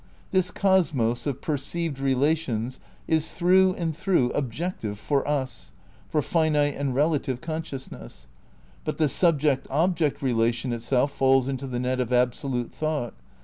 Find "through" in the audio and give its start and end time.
3.29-3.75, 3.95-4.31